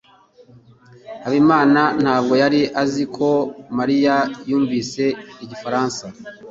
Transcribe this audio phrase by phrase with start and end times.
[1.23, 3.29] Habimana ntabwo yari azi ko
[3.77, 4.15] Mariya
[4.49, 5.03] yumvise
[5.43, 6.05] igifaransa.